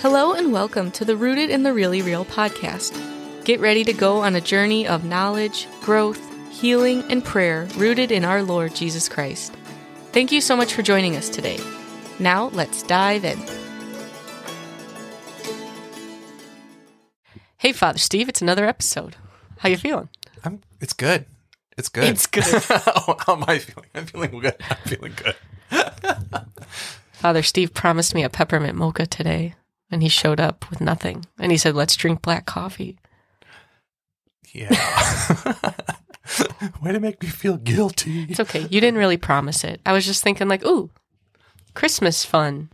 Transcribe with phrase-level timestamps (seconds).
[0.00, 2.94] Hello and welcome to the Rooted in the Really Real podcast.
[3.44, 6.20] Get ready to go on a journey of knowledge, growth,
[6.52, 9.56] healing, and prayer rooted in our Lord Jesus Christ.
[10.12, 11.58] Thank you so much for joining us today.
[12.20, 13.42] Now let's dive in.
[17.56, 19.16] Hey, Father Steve, it's another episode.
[19.58, 20.10] How you feeling?
[20.44, 21.26] I'm, it's good.
[21.76, 22.04] It's good.
[22.04, 22.44] It's good.
[22.68, 23.90] How am I feeling?
[23.96, 24.54] I'm feeling good.
[24.70, 25.34] I'm feeling good.
[27.14, 29.56] Father Steve promised me a peppermint mocha today,
[29.90, 31.24] and he showed up with nothing.
[31.38, 32.98] And he said, "Let's drink black coffee."
[34.52, 34.70] Yeah.
[36.82, 38.24] Way to make me feel guilty.
[38.28, 38.60] It's okay.
[38.70, 39.80] You didn't really promise it.
[39.86, 40.90] I was just thinking, like, ooh,
[41.74, 42.68] Christmas fun.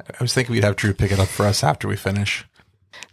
[0.00, 2.44] I was thinking we'd have Drew pick it up for us after we finish.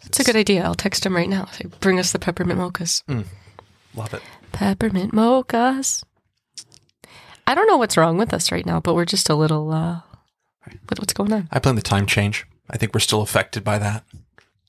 [0.05, 0.63] It's a good idea.
[0.63, 1.45] I'll text him right now.
[1.45, 3.03] Say, bring us the peppermint mochas.
[3.95, 4.21] Love it.
[4.51, 6.03] Peppermint mochas.
[7.47, 9.71] I don't know what's wrong with us right now, but we're just a little.
[9.71, 10.01] uh
[10.87, 11.47] what, What's going on?
[11.51, 12.45] I blame the time change.
[12.69, 14.03] I think we're still affected by that.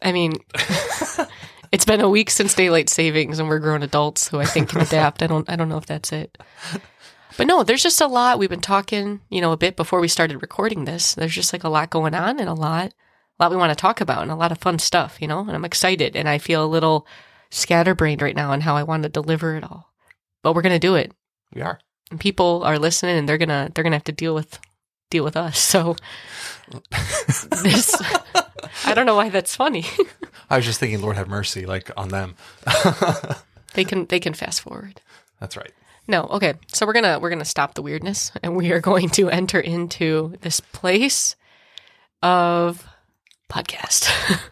[0.03, 0.35] I mean,
[1.73, 4.81] it's been a week since daylight savings, and we're grown adults who I think can
[4.81, 5.23] adapt.
[5.23, 5.49] I don't.
[5.49, 6.39] I don't know if that's it.
[7.37, 8.39] But no, there's just a lot.
[8.39, 11.15] We've been talking, you know, a bit before we started recording this.
[11.15, 13.81] There's just like a lot going on and a lot, a lot we want to
[13.81, 15.41] talk about and a lot of fun stuff, you know.
[15.41, 17.07] And I'm excited, and I feel a little
[17.51, 19.93] scatterbrained right now on how I want to deliver it all.
[20.43, 21.13] But we're gonna do it.
[21.55, 21.79] We are.
[22.11, 24.59] And people are listening, and they're gonna they're gonna have to deal with
[25.11, 25.59] deal with us.
[25.59, 25.97] So
[27.63, 28.01] this,
[28.85, 29.85] I don't know why that's funny.
[30.49, 32.37] I was just thinking, Lord have mercy, like on them.
[33.75, 35.01] they can they can fast forward.
[35.41, 35.73] That's right.
[36.09, 36.55] No, okay.
[36.69, 40.37] So we're gonna we're gonna stop the weirdness, and we are going to enter into
[40.41, 41.37] this place
[42.23, 42.87] of
[43.51, 44.11] podcast.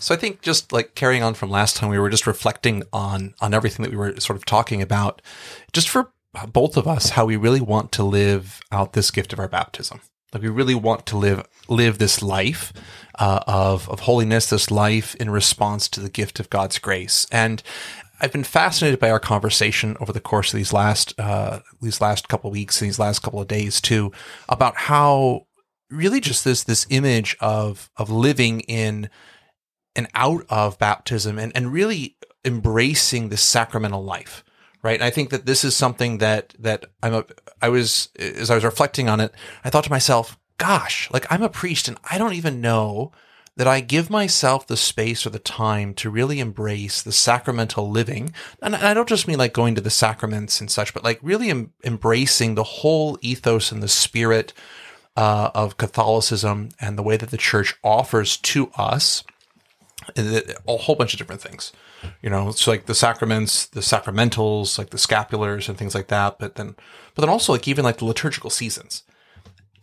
[0.00, 3.34] So I think just like carrying on from last time, we were just reflecting on
[3.40, 5.20] on everything that we were sort of talking about,
[5.74, 6.10] just for
[6.52, 10.00] both of us, how we really want to live out this gift of our baptism.
[10.32, 12.72] Like we really want to live live this life
[13.18, 17.26] uh, of of holiness, this life in response to the gift of God's grace.
[17.32, 17.62] And
[18.20, 22.28] I've been fascinated by our conversation over the course of these last uh, these last
[22.28, 24.12] couple of weeks and these last couple of days too,
[24.48, 25.46] about how
[25.90, 29.10] really just this this image of of living in
[29.96, 34.44] and out of baptism and, and really embracing the sacramental life
[34.82, 37.24] right and i think that this is something that that i'm a
[37.62, 39.32] i was as i was reflecting on it
[39.64, 43.12] i thought to myself gosh like i'm a priest and i don't even know
[43.56, 48.32] that i give myself the space or the time to really embrace the sacramental living
[48.62, 51.50] and i don't just mean like going to the sacraments and such but like really
[51.50, 54.52] em- embracing the whole ethos and the spirit
[55.16, 59.24] uh, of catholicism and the way that the church offers to us
[60.16, 61.72] a whole bunch of different things.
[62.22, 66.38] You know, it's like the sacraments, the sacramentals, like the scapulars and things like that.
[66.38, 66.74] But then,
[67.14, 69.02] but then also like even like the liturgical seasons,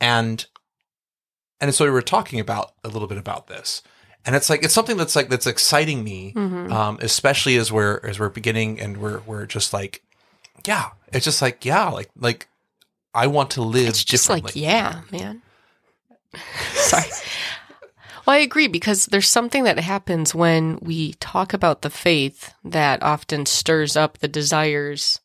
[0.01, 0.45] and
[1.59, 3.81] and so we were talking about a little bit about this,
[4.25, 8.19] and it's like it's something that's like that's exciting me, um, especially as we're as
[8.19, 10.01] we're beginning and we're we're just like,
[10.65, 12.47] yeah, it's just like yeah, like like
[13.13, 14.61] I want to live It's just differently.
[14.61, 15.41] like, yeah, man.
[16.73, 17.03] Sorry.
[18.27, 23.01] Well, I agree because there's something that happens when we talk about the faith that
[23.01, 25.21] often stirs up the desires.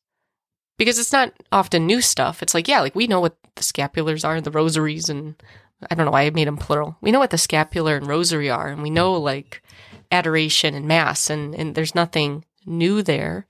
[0.78, 2.44] Because it's not often new stuff.
[2.44, 5.34] It's like, yeah, like we know what the scapulars are, and the rosaries, and
[5.90, 6.96] I don't know why I made them plural.
[7.00, 9.64] We know what the scapular and rosary are, and we know like
[10.12, 13.48] adoration and mass, and, and there's nothing new there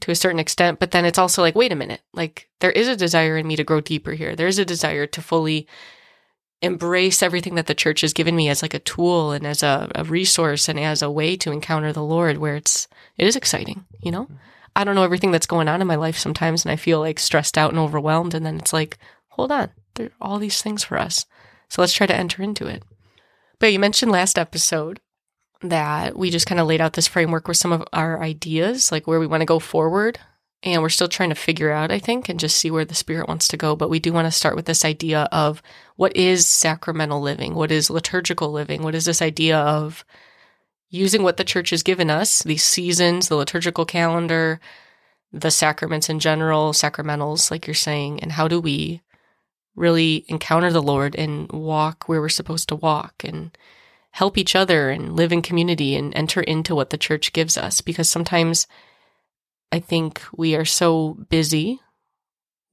[0.00, 0.78] to a certain extent.
[0.78, 3.56] But then it's also like, wait a minute, like there is a desire in me
[3.56, 4.34] to grow deeper here.
[4.34, 5.68] There is a desire to fully
[6.60, 9.90] embrace everything that the church has given me as like a tool and as a,
[9.94, 13.84] a resource and as a way to encounter the Lord where it's it is exciting,
[14.00, 14.28] you know?
[14.74, 17.18] I don't know everything that's going on in my life sometimes and I feel like
[17.18, 18.98] stressed out and overwhelmed and then it's like,
[19.28, 21.26] hold on, there are all these things for us.
[21.68, 22.82] So let's try to enter into it.
[23.58, 25.00] But you mentioned last episode
[25.62, 29.06] that we just kind of laid out this framework with some of our ideas, like
[29.06, 30.18] where we want to go forward.
[30.62, 33.28] And we're still trying to figure out, I think, and just see where the spirit
[33.28, 33.76] wants to go.
[33.76, 35.62] But we do want to start with this idea of
[35.94, 37.54] what is sacramental living?
[37.54, 38.82] What is liturgical living?
[38.82, 40.04] What is this idea of
[40.90, 44.58] using what the church has given us, these seasons, the liturgical calendar,
[45.32, 49.02] the sacraments in general, sacramentals, like you're saying, and how do we
[49.76, 53.56] really encounter the Lord and walk where we're supposed to walk and
[54.12, 57.80] help each other and live in community and enter into what the church gives us?
[57.80, 58.66] Because sometimes
[59.70, 61.80] I think we are so busy.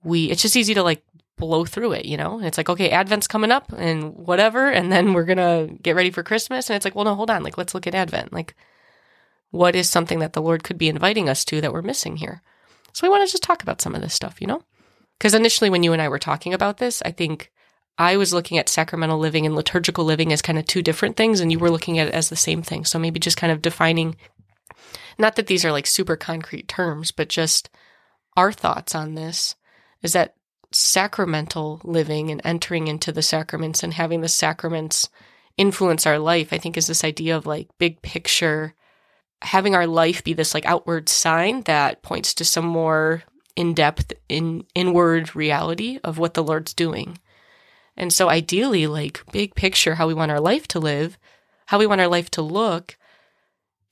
[0.04, 1.04] We it's just easy to like
[1.38, 2.40] blow through it, you know?
[2.40, 6.24] It's like, okay, Advent's coming up and whatever, and then we're gonna get ready for
[6.24, 6.70] Christmas.
[6.70, 8.34] And it's like, well, no, hold on, like let's look at Advent.
[8.34, 8.56] Like,
[9.52, 12.42] what is something that the Lord could be inviting us to that we're missing here?
[12.94, 14.64] So we want to just talk about some of this stuff, you know?
[15.18, 17.52] Because initially when you and I were talking about this, I think
[17.98, 21.40] I was looking at sacramental living and liturgical living as kind of two different things,
[21.40, 22.84] and you were looking at it as the same thing.
[22.84, 24.18] So maybe just kind of defining,
[25.18, 27.70] not that these are like super concrete terms, but just
[28.36, 29.56] our thoughts on this
[30.02, 30.36] is that
[30.72, 35.10] sacramental living and entering into the sacraments and having the sacraments
[35.58, 38.74] influence our life, I think is this idea of like big picture,
[39.42, 43.24] having our life be this like outward sign that points to some more
[43.56, 47.20] in depth, in inward reality of what the Lord's doing.
[47.96, 51.18] And so ideally, like big picture, how we want our life to live,
[51.68, 52.98] how we want our life to look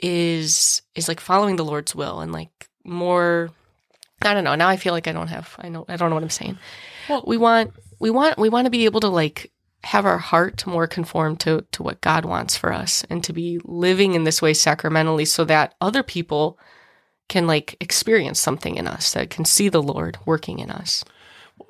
[0.04, 3.50] is is like following the Lord's will and like more
[4.22, 4.56] I don't know.
[4.56, 6.60] Now I feel like I don't have I know I don't know what I'm saying.
[7.10, 9.52] Well, we want we want we want to be able to like
[9.86, 13.60] have our heart more conform to to what God wants for us and to be
[13.64, 16.60] living in this way sacramentally so that other people
[17.30, 21.06] can like experience something in us that can see the Lord working in us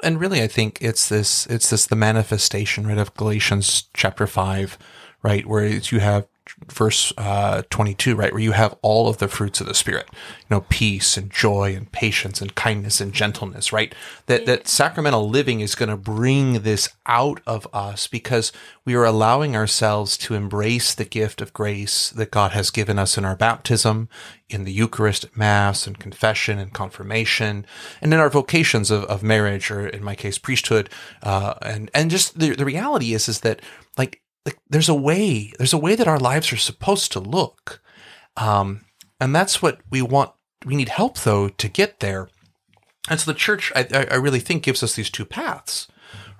[0.01, 4.77] and really i think it's this it's this the manifestation right of galatians chapter 5
[5.21, 6.25] right where you have
[6.67, 10.45] verse uh, 22 right where you have all of the fruits of the spirit you
[10.55, 13.94] know peace and joy and patience and kindness and gentleness right?
[14.27, 18.51] That that sacramental living is going to bring this out of us because
[18.85, 23.17] we are allowing ourselves to embrace the gift of grace that God has given us
[23.17, 24.07] in our baptism
[24.50, 27.65] in the Eucharist Mass and confession and confirmation
[28.01, 30.89] and in our vocations of, of marriage or in my case priesthood
[31.23, 33.61] uh, and and just the, the reality is is that
[33.97, 37.81] like like there's a way there's a way that our lives are supposed to look
[38.37, 38.85] um,
[39.19, 40.31] and that's what we want
[40.65, 42.29] we need help though to get there.
[43.09, 45.87] And so the church I, I really think gives us these two paths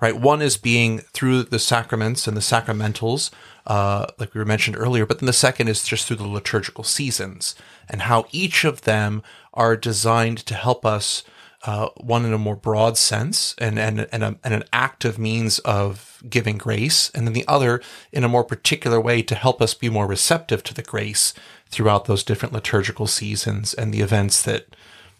[0.00, 0.20] right?
[0.20, 3.30] One is being through the sacraments and the sacramentals
[3.66, 6.84] uh, like we were mentioned earlier but then the second is just through the liturgical
[6.84, 7.54] seasons
[7.88, 9.22] and how each of them
[9.52, 11.22] are designed to help us
[11.64, 15.58] uh, one in a more broad sense and, and, and, a, and an active means
[15.60, 17.80] of giving grace, and then the other
[18.12, 21.32] in a more particular way to help us be more receptive to the grace
[21.68, 24.66] throughout those different liturgical seasons and the events that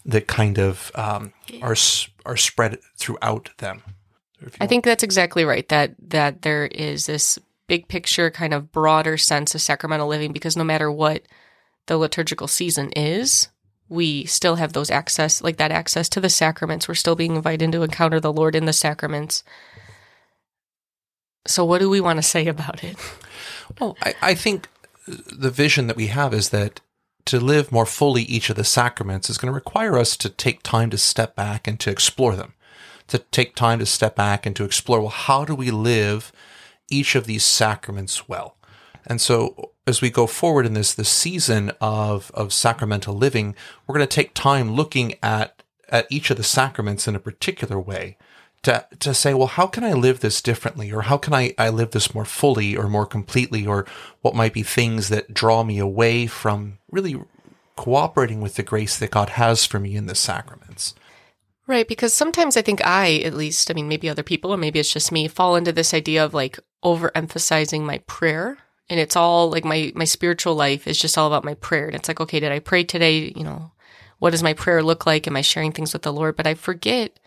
[0.06, 1.32] that kind of um,
[1.62, 1.76] are
[2.26, 3.82] are spread throughout them.
[4.60, 5.66] I think that's exactly right.
[5.68, 10.56] That that there is this big picture, kind of broader sense of sacramental living, because
[10.56, 11.22] no matter what
[11.86, 13.48] the liturgical season is,
[13.88, 16.88] we still have those access, like that access to the sacraments.
[16.88, 19.44] We're still being invited to encounter the Lord in the sacraments.
[21.46, 22.96] So, what do we want to say about it?
[23.80, 24.68] Well, I, I think
[25.06, 26.82] the vision that we have is that
[27.24, 30.62] to live more fully each of the sacraments is going to require us to take
[30.62, 32.52] time to step back and to explore them,
[33.08, 36.30] to take time to step back and to explore, well, how do we live
[36.90, 38.56] each of these sacraments well?
[39.06, 43.54] And so as we go forward in this this season of of sacramental living,
[43.86, 47.78] we're going to take time looking at at each of the sacraments in a particular
[47.78, 48.16] way
[48.62, 51.68] to to say, well, how can I live this differently, or how can I I
[51.68, 53.86] live this more fully or more completely, or
[54.22, 57.20] what might be things that draw me away from really
[57.76, 60.94] cooperating with the grace that God has for me in the sacraments.
[61.66, 64.78] Right, because sometimes I think I, at least, I mean, maybe other people, or maybe
[64.78, 68.58] it's just me, fall into this idea of like overemphasizing my prayer
[68.88, 71.86] and it's all like my my spiritual life is just all about my prayer.
[71.86, 73.32] And it's like okay did i pray today?
[73.34, 73.70] You know
[74.18, 75.26] what does my prayer look like?
[75.26, 76.36] Am i sharing things with the lord?
[76.36, 77.18] But i forget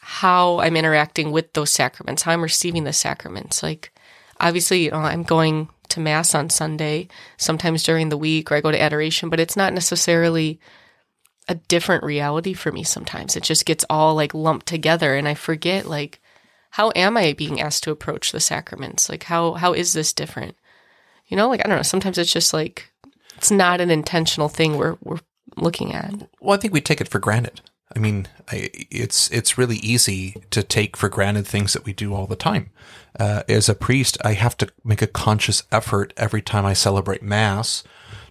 [0.00, 3.62] how i'm interacting with those sacraments how i'm receiving the sacraments.
[3.62, 3.92] Like
[4.40, 7.08] obviously you know i'm going to mass on sunday
[7.38, 10.60] sometimes during the week or i go to adoration but it's not necessarily
[11.48, 13.34] a different reality for me sometimes.
[13.34, 16.20] It just gets all like lumped together and i forget like
[16.70, 19.08] how am i being asked to approach the sacraments?
[19.08, 20.56] Like how how is this different
[21.28, 21.82] you know, like I don't know.
[21.82, 22.90] Sometimes it's just like
[23.36, 25.20] it's not an intentional thing we're we're
[25.56, 26.28] looking at.
[26.40, 27.60] Well, I think we take it for granted.
[27.94, 32.14] I mean, I, it's it's really easy to take for granted things that we do
[32.14, 32.70] all the time.
[33.18, 37.22] Uh, as a priest, I have to make a conscious effort every time I celebrate
[37.22, 37.82] Mass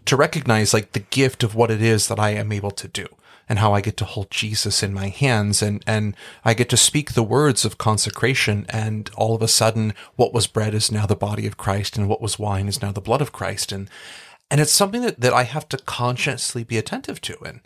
[0.05, 3.07] to recognize like the gift of what it is that I am able to do
[3.49, 6.77] and how I get to hold Jesus in my hands and, and I get to
[6.77, 8.65] speak the words of consecration.
[8.69, 12.09] And all of a sudden, what was bread is now the body of Christ and
[12.09, 13.71] what was wine is now the blood of Christ.
[13.71, 13.89] And,
[14.51, 17.37] and it's something that, that I have to consciously be attentive to.
[17.45, 17.61] And,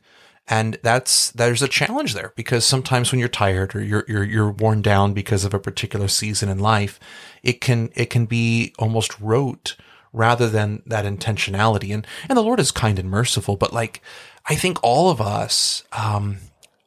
[0.47, 4.51] and that's, there's a challenge there because sometimes when you're tired or you're, you're, you're
[4.51, 6.99] worn down because of a particular season in life,
[7.41, 9.75] it can, it can be almost rote
[10.13, 11.93] rather than that intentionality.
[11.93, 14.01] And, and the Lord is kind and merciful, but like,
[14.45, 16.37] I think all of us, um,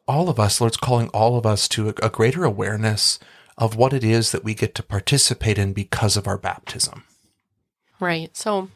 [0.07, 3.19] all of us, Lord's calling all of us to a, a greater awareness
[3.57, 7.05] of what it is that we get to participate in because of our baptism.
[8.01, 8.37] Right.
[8.37, 8.71] So,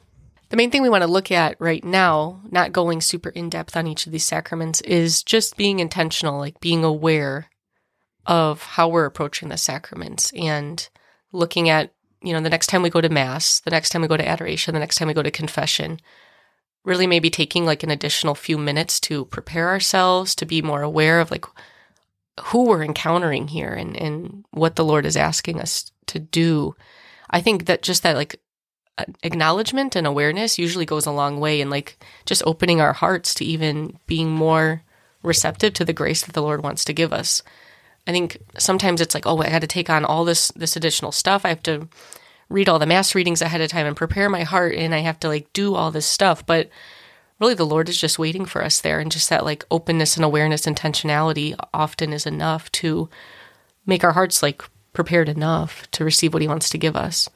[0.51, 3.77] the main thing we want to look at right now, not going super in depth
[3.77, 7.51] on each of these sacraments, is just being intentional, like being aware
[8.25, 10.89] of how we're approaching the sacraments and
[11.33, 11.93] looking at,
[12.23, 14.27] you know, the next time we go to Mass, the next time we go to
[14.27, 16.01] adoration, the next time we go to confession,
[16.89, 21.21] really maybe taking like an additional few minutes to prepare ourselves, to be more aware
[21.21, 21.45] of like
[22.45, 26.75] who we're encountering here and, and what the Lord is asking us to do.
[27.31, 28.41] I think that just that like
[29.23, 33.45] acknowledgement and awareness usually goes a long way in like just opening our hearts to
[33.45, 34.83] even being more
[35.23, 37.43] receptive to the grace that the Lord wants to give us.
[38.07, 41.13] I think sometimes it's like, oh, I got to take on all this this additional
[41.13, 41.45] stuff.
[41.45, 41.89] I have to
[42.49, 45.21] read all the mass readings ahead of time and prepare my heart and I have
[45.21, 46.71] to like do all this stuff, but
[47.41, 50.25] really the Lord is just waiting for us there and just that like openness and
[50.25, 53.09] awareness intentionality often is enough to
[53.87, 54.63] make our hearts like
[54.93, 57.29] prepared enough to receive what he wants to give us.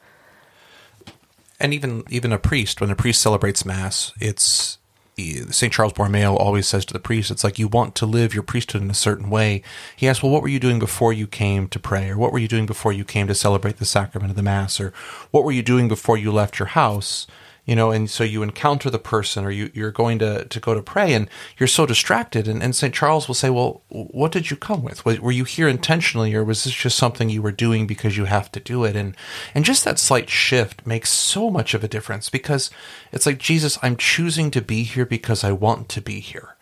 [1.59, 4.77] And even even a priest when a priest celebrates mass it's
[5.15, 5.71] St.
[5.71, 8.81] Charles Borromeo always says to the priest, it's like you want to live your priesthood
[8.81, 9.61] in a certain way.
[9.95, 12.09] He asks, well, what were you doing before you came to pray?
[12.09, 14.79] Or what were you doing before you came to celebrate the sacrament of the Mass?
[14.79, 14.91] Or
[15.31, 17.27] what were you doing before you left your house?
[17.65, 20.73] You know, and so you encounter the person or you, you're going to, to go
[20.73, 22.47] to pray and you're so distracted.
[22.47, 22.93] And, and St.
[22.93, 25.05] Charles will say, well, what did you come with?
[25.05, 28.51] Were you here intentionally or was this just something you were doing because you have
[28.51, 28.97] to do it?
[28.97, 29.15] And,
[29.55, 32.69] and just that slight shift makes so much of a difference because
[33.13, 36.57] it's like, Jesus, I'm choosing to be here because I want to be here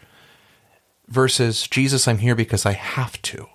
[1.08, 3.48] versus Jesus, I'm here because I have to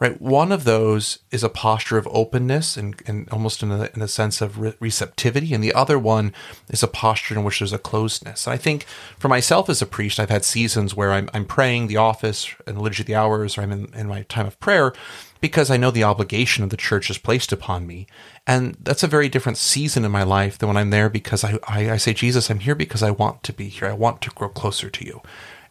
[0.00, 0.20] right?
[0.20, 4.08] One of those is a posture of openness and, and almost in a, in a
[4.08, 6.32] sense of re- receptivity, and the other one
[6.68, 8.46] is a posture in which there's a closedness.
[8.46, 8.84] And I think
[9.18, 12.80] for myself as a priest, I've had seasons where I'm, I'm praying the office and
[12.80, 14.92] liturgy of the hours, or I'm in, in my time of prayer
[15.40, 18.06] because I know the obligation of the church is placed upon me.
[18.46, 21.58] And that's a very different season in my life than when I'm there because I,
[21.68, 23.86] I, I say, Jesus, I'm here because I want to be here.
[23.86, 25.20] I want to grow closer to you.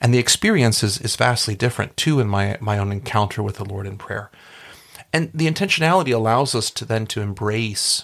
[0.03, 3.65] And the experience is, is vastly different too in my, my own encounter with the
[3.65, 4.29] Lord in prayer.
[5.13, 8.03] And the intentionality allows us to then to embrace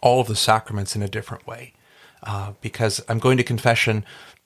[0.00, 1.74] all of the sacraments in a different way.
[2.22, 4.04] Uh, because I'm going to confession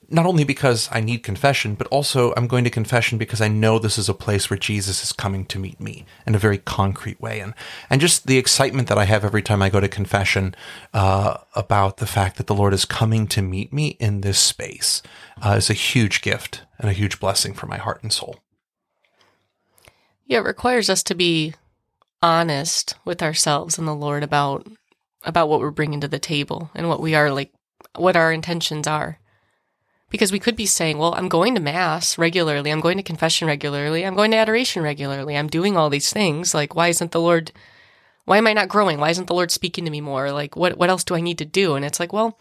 [0.09, 3.77] not only because I need confession, but also I'm going to confession because I know
[3.77, 7.19] this is a place where Jesus is coming to meet me in a very concrete
[7.19, 7.41] way.
[7.41, 7.53] And,
[7.89, 10.55] and just the excitement that I have every time I go to confession
[10.93, 15.01] uh, about the fact that the Lord is coming to meet me in this space
[15.41, 18.37] uh, is a huge gift and a huge blessing for my heart and soul.
[20.25, 21.53] Yeah, it requires us to be
[22.21, 24.67] honest with ourselves and the Lord about
[25.23, 27.51] about what we're bringing to the table and what we are like
[27.95, 29.19] what our intentions are
[30.09, 32.71] because we could be saying, well, I'm going to mass regularly.
[32.71, 34.05] I'm going to confession regularly.
[34.05, 35.35] I'm going to adoration regularly.
[35.35, 36.53] I'm doing all these things.
[36.53, 37.51] Like, why isn't the Lord,
[38.25, 38.99] why am I not growing?
[38.99, 40.31] Why isn't the Lord speaking to me more?
[40.31, 41.75] Like, what, what else do I need to do?
[41.75, 42.39] And it's like, well,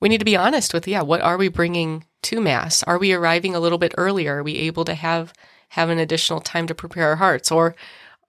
[0.00, 2.82] we need to be honest with, yeah, what are we bringing to mass?
[2.84, 4.38] Are we arriving a little bit earlier?
[4.38, 5.34] Are we able to have,
[5.70, 7.52] have an additional time to prepare our hearts?
[7.52, 7.76] Or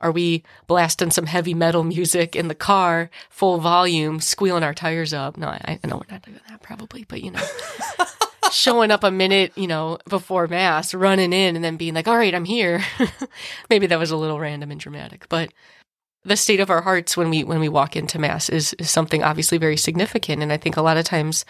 [0.01, 5.13] are we blasting some heavy metal music in the car, full volume, squealing our tires
[5.13, 5.37] up?
[5.37, 7.43] No, I, I know we're not doing that probably, but you know.
[8.53, 12.17] showing up a minute, you know, before mass, running in and then being like, all
[12.17, 12.83] right, I'm here.
[13.69, 15.51] Maybe that was a little random and dramatic, but
[16.25, 19.23] the state of our hearts when we when we walk into mass is, is something
[19.23, 20.41] obviously very significant.
[20.41, 21.43] And I think a lot of times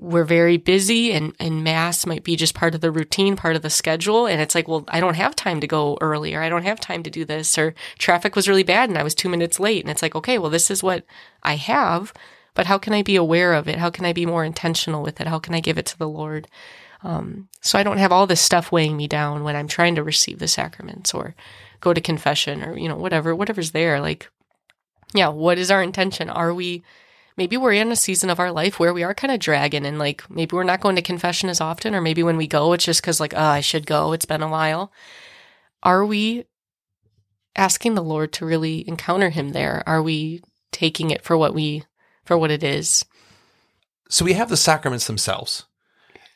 [0.00, 3.62] we're very busy and, and mass might be just part of the routine, part of
[3.62, 4.26] the schedule.
[4.26, 6.40] And it's like, well, I don't have time to go earlier.
[6.40, 9.14] I don't have time to do this or traffic was really bad and I was
[9.14, 9.82] two minutes late.
[9.82, 11.04] And it's like, okay, well, this is what
[11.42, 12.14] I have
[12.58, 13.78] but how can I be aware of it?
[13.78, 15.28] How can I be more intentional with it?
[15.28, 16.48] How can I give it to the Lord?
[17.04, 20.02] Um, so I don't have all this stuff weighing me down when I'm trying to
[20.02, 21.36] receive the sacraments or
[21.80, 24.00] go to confession or, you know, whatever, whatever's there.
[24.00, 24.28] Like,
[25.14, 26.28] yeah, what is our intention?
[26.28, 26.82] Are we,
[27.36, 30.00] maybe we're in a season of our life where we are kind of dragging and
[30.00, 32.86] like maybe we're not going to confession as often, or maybe when we go, it's
[32.86, 34.12] just because like, oh, I should go.
[34.12, 34.90] It's been a while.
[35.84, 36.46] Are we
[37.54, 39.84] asking the Lord to really encounter him there?
[39.86, 41.84] Are we taking it for what we
[42.28, 43.04] for what it is.
[44.10, 45.64] So we have the sacraments themselves.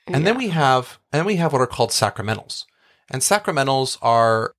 [0.06, 0.24] And yeah.
[0.24, 2.64] then we have and then we have what are called sacramentals.
[3.10, 4.54] And sacramentals are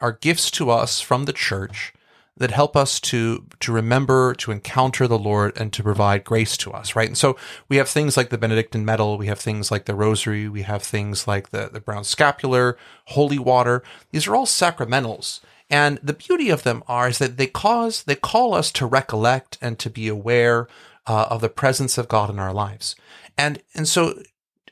[0.00, 1.92] are gifts to us from the church
[2.38, 6.72] that help us to to remember to encounter the Lord and to provide grace to
[6.72, 7.08] us, right?
[7.08, 7.36] And so
[7.68, 10.82] we have things like the Benedictine medal, we have things like the rosary, we have
[10.82, 13.82] things like the the brown scapular, holy water.
[14.10, 15.40] These are all sacramentals.
[15.70, 19.58] And the beauty of them are is that they cause they call us to recollect
[19.60, 20.66] and to be aware
[21.06, 22.96] uh, of the presence of God in our lives.
[23.36, 24.20] And and so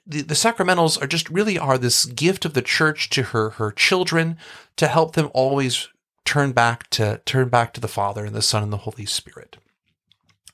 [0.06, 3.72] the, the sacramentals are just really are this gift of the church to her her
[3.72, 4.38] children
[4.76, 5.88] to help them always
[6.24, 9.58] turn back to turn back to the Father and the Son and the Holy Spirit.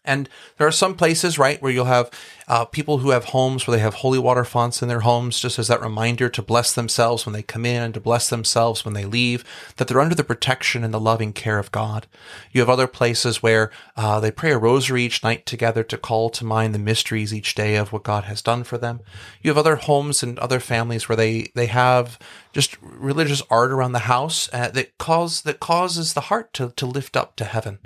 [0.04, 0.28] And
[0.58, 2.10] there are some places, right, where you'll have
[2.48, 5.58] uh, people who have homes where they have holy water fonts in their homes, just
[5.60, 8.94] as that reminder to bless themselves when they come in and to bless themselves when
[8.94, 9.44] they leave,
[9.76, 12.08] that they're under the protection and the loving care of God.
[12.50, 16.30] You have other places where uh, they pray a rosary each night together to call
[16.30, 19.00] to mind the mysteries each day of what God has done for them.
[19.40, 22.18] You have other homes and other families where they, they have
[22.52, 26.86] just religious art around the house uh, that cause that causes the heart to, to
[26.86, 27.78] lift up to heaven.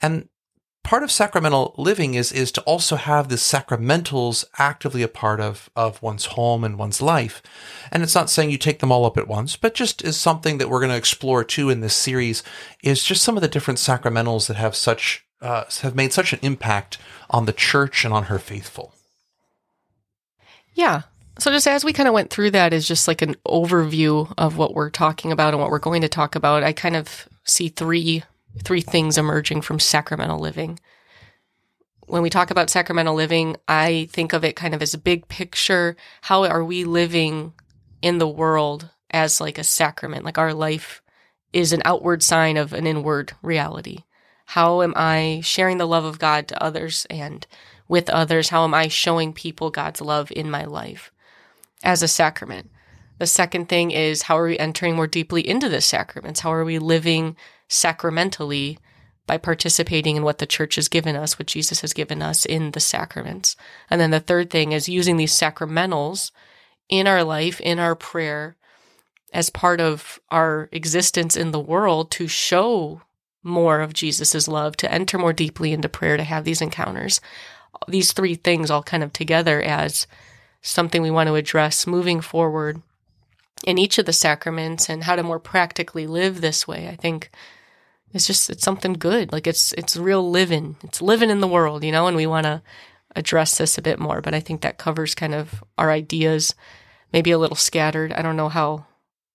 [0.00, 0.28] And
[0.82, 5.68] part of sacramental living is is to also have the sacramentals actively a part of
[5.76, 7.42] of one's home and one's life.
[7.92, 10.58] And it's not saying you take them all up at once, but just is something
[10.58, 12.42] that we're going to explore too in this series
[12.82, 16.40] is just some of the different sacramentals that have such uh, have made such an
[16.42, 16.98] impact
[17.30, 18.94] on the church and on her faithful.
[20.74, 21.02] Yeah.
[21.38, 24.56] So just as we kind of went through that is just like an overview of
[24.56, 26.64] what we're talking about and what we're going to talk about.
[26.64, 28.24] I kind of see three
[28.62, 30.78] three things emerging from sacramental living.
[32.06, 35.28] When we talk about sacramental living, I think of it kind of as a big
[35.28, 35.96] picture.
[36.22, 37.52] How are we living
[38.00, 40.24] in the world as like a sacrament?
[40.24, 41.02] Like our life
[41.52, 44.04] is an outward sign of an inward reality.
[44.46, 47.46] How am I sharing the love of God to others and
[47.86, 48.48] with others?
[48.48, 51.12] How am I showing people God's love in my life
[51.82, 52.70] as a sacrament?
[53.18, 56.40] The second thing is how are we entering more deeply into the sacraments?
[56.40, 57.36] How are we living
[57.68, 58.78] sacramentally
[59.26, 62.72] by participating in what the church has given us, what Jesus has given us in
[62.72, 63.56] the sacraments.
[63.90, 66.30] And then the third thing is using these sacramentals
[66.88, 68.56] in our life, in our prayer,
[69.32, 73.02] as part of our existence in the world to show
[73.42, 77.20] more of Jesus' love, to enter more deeply into prayer, to have these encounters.
[77.86, 80.06] These three things all kind of together as
[80.62, 82.82] something we want to address moving forward
[83.64, 86.88] in each of the sacraments and how to more practically live this way.
[86.88, 87.30] I think
[88.12, 89.32] it's just it's something good.
[89.32, 90.76] Like it's it's real living.
[90.82, 92.62] It's living in the world, you know, and we want to
[93.16, 96.54] address this a bit more, but I think that covers kind of our ideas,
[97.12, 98.12] maybe a little scattered.
[98.12, 98.86] I don't know how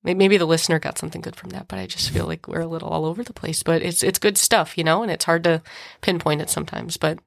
[0.03, 2.67] maybe the listener got something good from that, but I just feel like we're a
[2.67, 5.43] little all over the place, but it's it's good stuff, you know, and it's hard
[5.45, 5.61] to
[6.01, 7.19] pinpoint it sometimes, but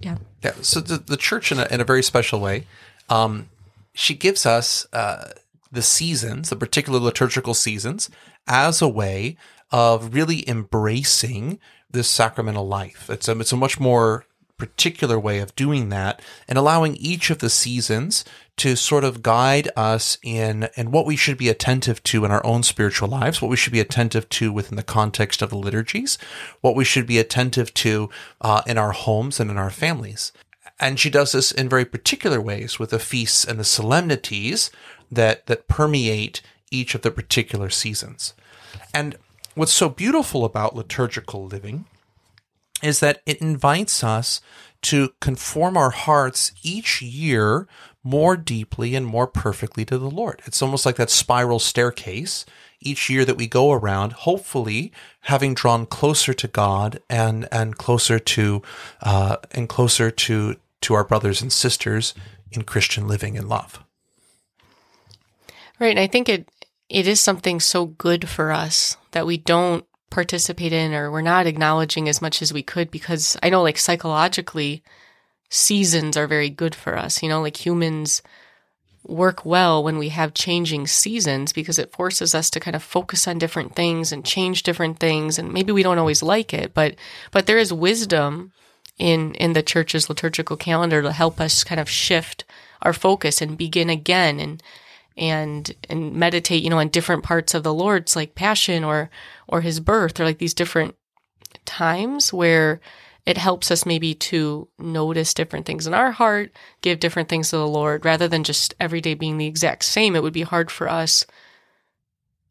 [0.00, 0.16] yeah.
[0.42, 2.66] Yeah, so the, the church in a, in a very special way
[3.08, 3.48] um,
[3.94, 5.30] she gives us uh,
[5.70, 8.10] the seasons, the particular liturgical seasons,
[8.46, 9.36] as a way
[9.72, 11.58] of really embracing
[11.90, 13.08] this sacramental life.
[13.10, 14.26] It's a, it's a much more
[14.58, 18.24] particular way of doing that and allowing each of the seasons
[18.56, 22.44] to sort of guide us in and what we should be attentive to in our
[22.46, 26.16] own spiritual lives, what we should be attentive to within the context of the liturgies,
[26.60, 28.08] what we should be attentive to
[28.40, 30.30] uh, in our homes and in our families.
[30.78, 34.70] And she does this in very particular ways with the feasts and the solemnities
[35.10, 38.34] that that permeate each of the particular seasons.
[38.94, 39.16] And
[39.54, 41.86] what's so beautiful about liturgical living
[42.82, 44.40] is that it invites us
[44.82, 47.68] to conform our hearts each year
[48.02, 50.42] more deeply and more perfectly to the Lord.
[50.44, 52.44] It's almost like that spiral staircase
[52.80, 58.18] each year that we go around, hopefully having drawn closer to God and and closer
[58.18, 58.62] to
[59.02, 62.12] uh, and closer to to our brothers and sisters
[62.50, 63.84] in Christian living and love.
[65.78, 66.48] Right, and I think it
[66.92, 71.46] it is something so good for us that we don't participate in or we're not
[71.46, 74.82] acknowledging as much as we could because I know like psychologically
[75.48, 77.22] seasons are very good for us.
[77.22, 78.20] You know, like humans
[79.06, 83.26] work well when we have changing seasons because it forces us to kind of focus
[83.26, 86.94] on different things and change different things and maybe we don't always like it, but
[87.30, 88.52] but there is wisdom
[88.98, 92.44] in in the church's liturgical calendar to help us kind of shift
[92.82, 94.62] our focus and begin again and
[95.16, 99.10] and and meditate, you know, on different parts of the Lord's like passion or
[99.48, 100.94] or his birth or like these different
[101.64, 102.80] times where
[103.24, 107.56] it helps us maybe to notice different things in our heart, give different things to
[107.56, 110.16] the Lord rather than just every day being the exact same.
[110.16, 111.24] It would be hard for us.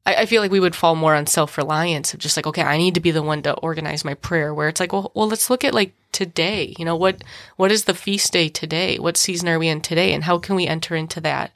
[0.06, 2.64] I, I feel like we would fall more on self reliance of just like, okay,
[2.64, 4.54] I need to be the one to organize my prayer.
[4.54, 6.74] Where it's like, well, well, let's look at like today.
[6.78, 7.24] You know, what
[7.58, 8.98] what is the feast day today?
[8.98, 11.52] What season are we in today, and how can we enter into that?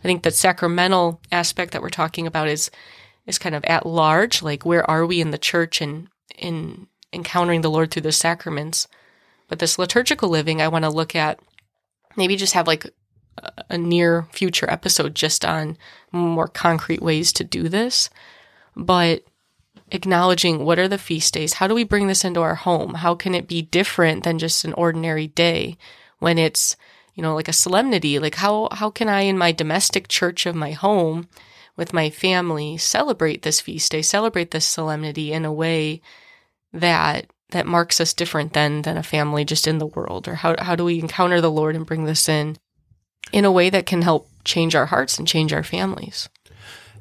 [0.00, 2.70] I think the sacramental aspect that we're talking about is
[3.26, 7.60] is kind of at large, like where are we in the church and in encountering
[7.60, 8.88] the Lord through the sacraments.
[9.48, 11.38] But this liturgical living, I want to look at
[12.16, 12.86] maybe just have like
[13.68, 15.76] a near future episode just on
[16.12, 18.10] more concrete ways to do this.
[18.76, 19.24] But
[19.90, 21.54] acknowledging what are the feast days?
[21.54, 22.94] How do we bring this into our home?
[22.94, 25.76] How can it be different than just an ordinary day
[26.18, 26.76] when it's
[27.20, 28.18] you know, like a solemnity.
[28.18, 31.28] Like how how can I in my domestic church of my home
[31.76, 36.00] with my family celebrate this feast day, celebrate this solemnity in a way
[36.72, 40.56] that that marks us different than than a family just in the world or how
[40.58, 42.56] how do we encounter the Lord and bring this in
[43.32, 46.30] in a way that can help change our hearts and change our families.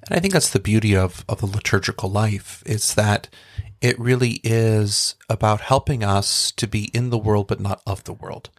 [0.06, 3.30] And I think that's the beauty of of the liturgical life is that
[3.80, 8.12] it really is about helping us to be in the world but not of the
[8.12, 8.50] world.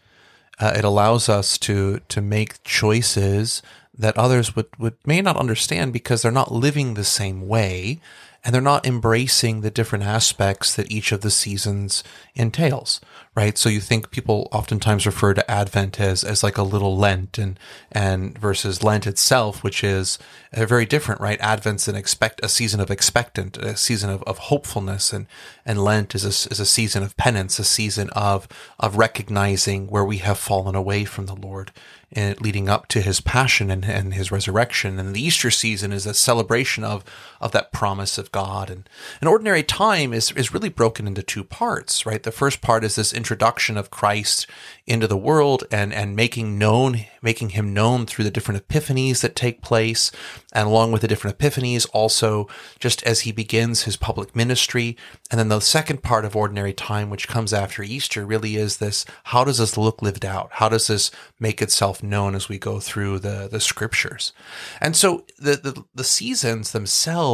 [0.61, 3.63] Uh, it allows us to to make choices
[3.97, 8.01] that others would, would may not understand because they're not living the same way
[8.43, 12.03] and they're not embracing the different aspects that each of the seasons
[12.35, 13.01] entails
[13.35, 17.39] right so you think people oftentimes refer to advent as as like a little lent
[17.39, 17.59] and
[17.93, 20.19] and versus lent itself which is
[20.53, 24.39] uh, very different right advent's an expect a season of expectant a season of, of
[24.39, 25.27] hopefulness and
[25.67, 28.49] and lent is a, is a season of penance a season of
[28.79, 31.73] of recognizing where we have fallen away from the lord
[32.13, 34.99] and leading up to his passion and, and his resurrection.
[34.99, 37.05] And the Easter season is a celebration of,
[37.41, 38.69] of that promise of God.
[38.69, 38.89] And
[39.21, 42.23] an ordinary time is, is really broken into two parts, right?
[42.23, 44.47] The first part is this introduction of Christ
[44.87, 49.35] into the world and, and making known, making him known through the different epiphanies that
[49.35, 50.13] take place.
[50.53, 52.47] And along with the different epiphanies, also
[52.79, 54.97] just as he begins his public ministry.
[55.31, 59.07] And then the second part of ordinary time, which comes after Easter, really is this,
[59.25, 60.51] how does this look lived out?
[60.55, 64.35] How does this make itself known as we go through the, the scriptures?
[64.81, 67.30] And so the, the, the seasons themselves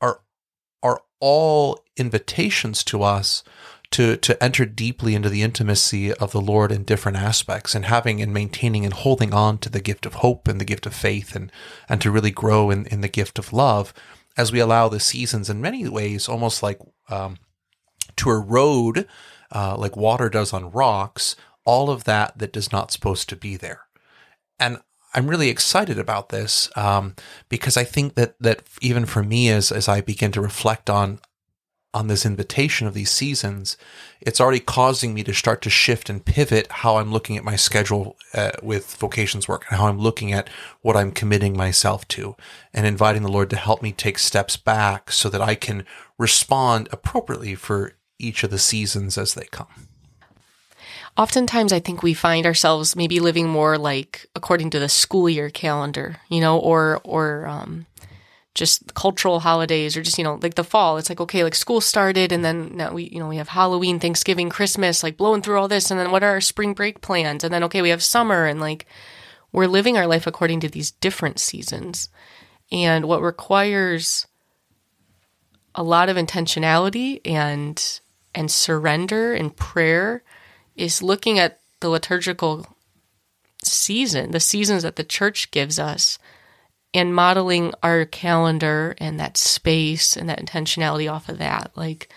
[0.00, 0.20] are,
[0.82, 3.42] are all invitations to us
[3.90, 8.22] to to enter deeply into the intimacy of the Lord in different aspects and having
[8.22, 11.34] and maintaining and holding on to the gift of hope and the gift of faith
[11.34, 11.50] and
[11.88, 13.92] and to really grow in, in the gift of love
[14.36, 17.36] as we allow the seasons in many ways almost like um,
[18.16, 19.08] to erode
[19.52, 21.34] uh, like water does on rocks
[21.64, 23.82] all of that that is not supposed to be there.
[24.58, 24.78] And
[25.12, 27.14] I'm really excited about this um,
[27.48, 31.20] because I think that that even for me, as as I begin to reflect on
[31.92, 33.76] on this invitation of these seasons,
[34.20, 37.56] it's already causing me to start to shift and pivot how I'm looking at my
[37.56, 40.48] schedule uh, with vocations work and how I'm looking at
[40.82, 42.36] what I'm committing myself to
[42.72, 45.84] and inviting the Lord to help me take steps back so that I can
[46.16, 49.88] respond appropriately for each of the seasons as they come.
[51.16, 55.50] Oftentimes, I think we find ourselves maybe living more like according to the school year
[55.50, 57.86] calendar, you know, or or um,
[58.54, 60.98] just cultural holidays or just you know like the fall.
[60.98, 64.00] It's like okay like school started and then now we you know we have halloween
[64.00, 65.90] thanksgiving christmas like blowing through all this.
[65.90, 67.44] And then what are our spring break plans?
[67.44, 68.86] And then okay we have summer and like
[69.52, 72.08] we're living our life according to these different seasons.
[72.72, 74.26] And what requires
[75.74, 78.00] a lot of intentionality and
[78.34, 80.22] and surrender and prayer
[80.76, 82.66] is looking at the liturgical
[83.62, 86.18] season the seasons that the church gives us
[86.92, 91.70] and modeling our calendar and that space and that intentionality off of that.
[91.76, 92.12] Like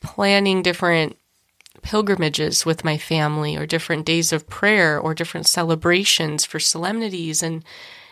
[0.00, 1.16] planning different
[1.82, 7.64] pilgrimages with my family or different days of prayer or different celebrations for solemnities and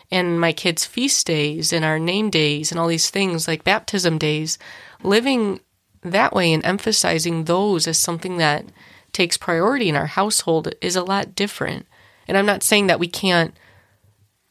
[0.09, 4.17] and my kids feast days and our name days and all these things like baptism
[4.17, 4.57] days
[5.03, 5.59] living
[6.01, 8.65] that way and emphasizing those as something that
[9.17, 11.85] takes priority in our household is a lot different
[12.27, 13.53] and i'm not saying that we can't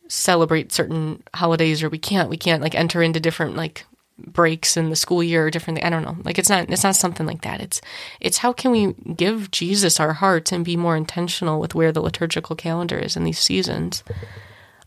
[0.09, 3.85] celebrate certain holidays or we can't we can't like enter into different like
[4.19, 6.17] breaks in the school year or different I don't know.
[6.25, 7.61] Like it's not it's not something like that.
[7.61, 7.81] It's
[8.21, 12.01] it's how can we give Jesus our hearts and be more intentional with where the
[12.01, 14.03] liturgical calendar is in these seasons.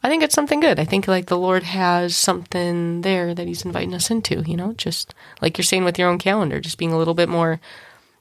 [0.02, 0.80] I think it's something good.
[0.80, 4.74] I think like the Lord has something there that he's inviting us into, you know,
[4.74, 7.60] just like you're saying with your own calendar, just being a little bit more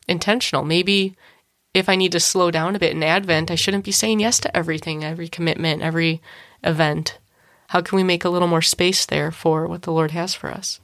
[0.09, 0.65] intentional.
[0.65, 1.17] Maybe
[1.75, 4.41] if I need to slow down a bit in Advent, I shouldn't be saying yes
[4.41, 6.21] to everything, every commitment, every
[6.65, 7.19] event?
[7.69, 10.51] How can we make a little more space there for what the Lord has for
[10.51, 10.81] us?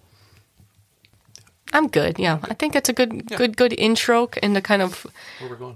[1.72, 2.18] I'm good.
[2.18, 3.36] Yeah, I think it's a good, yeah.
[3.36, 5.06] good, good intro into kind of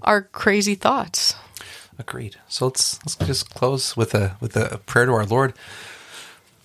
[0.03, 1.35] our crazy thoughts.
[1.97, 2.37] Agreed.
[2.47, 5.53] So let's let's just close with a with a prayer to our Lord.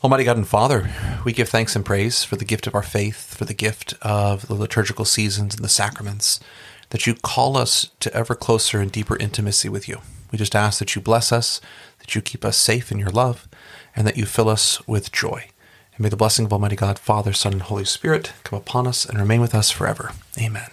[0.05, 0.91] Almighty God and Father,
[1.25, 4.47] we give thanks and praise for the gift of our faith, for the gift of
[4.47, 6.39] the liturgical seasons and the sacraments,
[6.95, 10.01] that you call us to ever closer and deeper intimacy with you.
[10.31, 11.61] We just ask that you bless us,
[11.99, 13.49] that you keep us safe in your love,
[13.97, 15.49] and that you fill us with joy.
[15.97, 19.05] And may the blessing of Almighty God, Father, Son, and Holy Spirit come upon us
[19.05, 20.13] and remain with us forever.
[20.41, 20.71] Amen.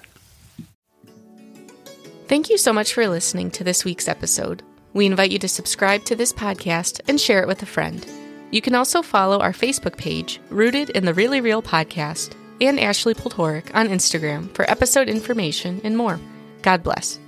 [2.27, 4.62] Thank you so much for listening to this week's episode.
[4.93, 8.05] We invite you to subscribe to this podcast and share it with a friend.
[8.51, 13.13] You can also follow our Facebook page, Rooted in the Really Real Podcast, and Ashley
[13.13, 16.19] Poltoric on Instagram for episode information and more.
[16.62, 17.19] God bless.